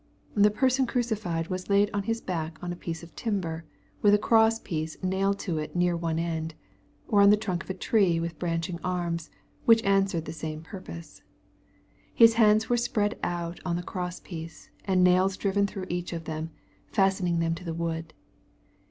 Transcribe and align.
The 0.33 0.49
person 0.49 0.87
crucified 0.87 1.49
was 1.49 1.69
laid 1.69 1.91
on 1.93 2.01
his 2.01 2.21
back 2.21 2.57
on 2.63 2.73
a 2.73 2.75
piece 2.75 3.03
of 3.03 3.15
timber, 3.15 3.65
with 4.01 4.15
a 4.15 4.17
cross 4.17 4.57
piece 4.57 4.97
nailed 5.03 5.37
to 5.41 5.59
it 5.59 5.75
near 5.75 5.95
one 5.95 6.17
end,— 6.17 6.55
or 7.07 7.21
on 7.21 7.29
the 7.29 7.37
trunk 7.37 7.63
of 7.63 7.69
a 7.69 7.75
tree 7.75 8.19
with 8.19 8.39
branching 8.39 8.79
arms, 8.83 9.29
which 9.65 9.83
answered 9.83 10.25
the 10.25 10.33
same 10.33 10.63
purpose. 10.63 11.21
His 12.15 12.33
bands 12.33 12.67
were 12.67 12.77
spread 12.77 13.19
out 13.21 13.59
on 13.63 13.75
the 13.75 13.83
cross 13.83 14.19
piece, 14.19 14.71
and 14.85 15.03
nails 15.03 15.37
driven 15.37 15.67
through 15.67 15.85
each 15.87 16.13
of 16.13 16.23
them, 16.23 16.49
fastening 16.87 17.37
them 17.37 17.53
to 17.53 17.63
the 17.63 17.75
wood. 17.75 18.11